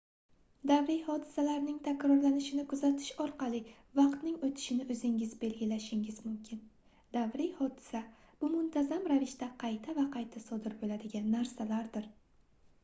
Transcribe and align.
davriy 0.69 1.01
hodisaning 1.07 1.75
takrorlanishini 1.87 2.63
kuzatish 2.69 3.09
orqali 3.25 3.59
vaqtning 3.99 4.39
oʻtishini 4.47 4.87
oʻzingiz 4.95 5.35
belgilashingiz 5.43 6.17
mumkin 6.29 6.63
davriy 7.17 7.51
hodisa 7.59 8.01
bu 8.41 8.49
muntazam 8.55 9.05
ravishda 9.13 9.51
qayta 9.65 9.95
va 9.99 10.07
qayta 10.17 10.41
sodir 10.47 10.77
boʻladigan 10.85 11.29
narsadir 11.35 12.09